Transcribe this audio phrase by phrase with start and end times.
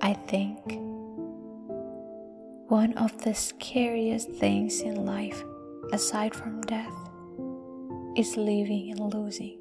[0.00, 0.58] I think
[2.68, 5.42] one of the scariest things in life,
[5.92, 6.94] aside from death,
[8.16, 9.58] is living and losing.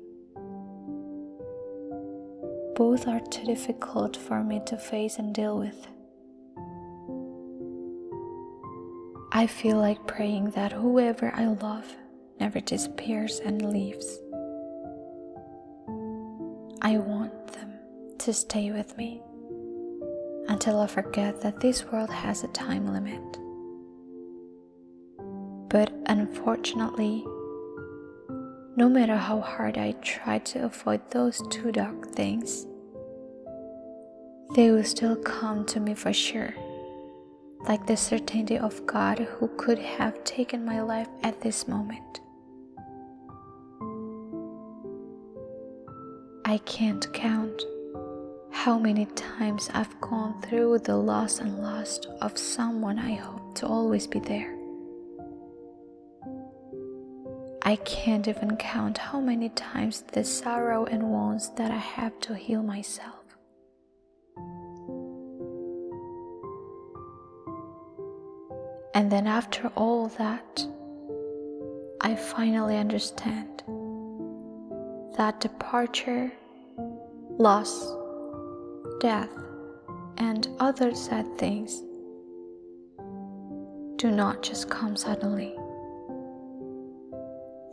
[2.76, 5.88] Both are too difficult for me to face and deal with.
[9.32, 11.96] I feel like praying that whoever I love
[12.40, 14.20] never disappears and leaves.
[16.82, 17.74] I want them
[18.20, 19.22] to stay with me
[20.48, 23.22] until I forget that this world has a time limit.
[25.70, 27.26] But unfortunately,
[28.78, 32.66] no matter how hard I try to avoid those two dark things,
[34.56, 36.54] they will still come to me for sure,
[37.68, 42.22] like the certainty of God who could have taken my life at this moment.
[46.46, 47.62] I can't count
[48.58, 53.68] how many times I've gone through the loss and loss of someone I hope to
[53.68, 54.52] always be there.
[57.62, 62.34] I can't even count how many times the sorrow and wounds that I have to
[62.34, 63.24] heal myself.
[68.96, 70.66] And then, after all that,
[72.02, 73.62] I finally understand
[75.16, 76.32] that departure,
[77.38, 77.97] loss,
[79.00, 79.30] death,
[80.18, 81.82] and other sad things
[83.98, 85.56] do not just come suddenly.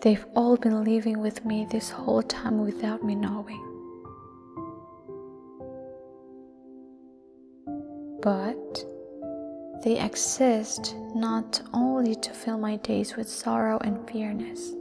[0.02, 3.62] They've all been living with me this whole time without me knowing.
[8.20, 8.84] But
[9.83, 14.72] they exist not only to fill my days with sorrow and fearness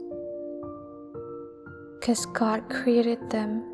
[2.04, 3.64] because God created them,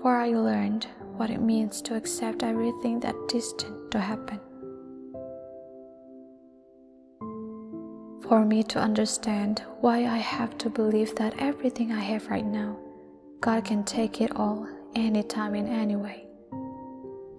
[0.00, 0.86] for I learned
[1.18, 4.40] what it means to accept everything that destined to happen.
[8.28, 12.76] For me to understand why I have to believe that everything I have right now,
[13.40, 16.26] God can take it all anytime in any way.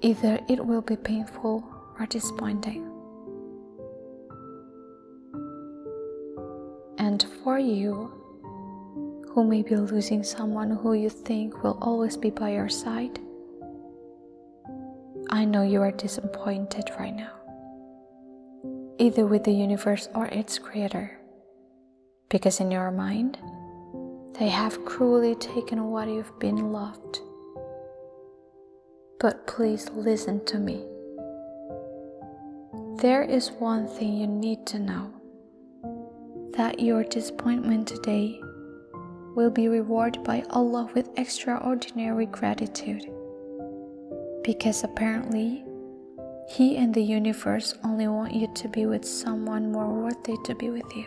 [0.01, 1.63] Either it will be painful
[1.99, 2.83] or disappointing.
[6.97, 8.11] And for you,
[9.29, 13.19] who may be losing someone who you think will always be by your side.
[15.29, 17.33] I know you are disappointed right now,
[18.97, 21.19] either with the universe or its creator,
[22.29, 23.37] because in your mind,
[24.39, 27.19] they have cruelly taken what you've been loved.
[29.19, 30.85] But please listen to me.
[33.01, 35.11] There is one thing you need to know
[36.55, 38.39] that your disappointment today
[39.35, 43.11] will be rewarded by Allah with extraordinary gratitude.
[44.47, 45.65] Because apparently,
[46.47, 50.69] He and the universe only want you to be with someone more worthy to be
[50.69, 51.05] with you.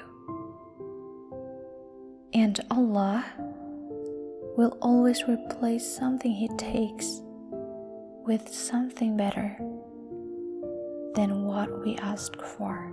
[2.34, 3.24] And Allah
[4.58, 7.22] will always replace something He takes
[8.26, 9.56] with something better
[11.14, 12.92] than what we ask for.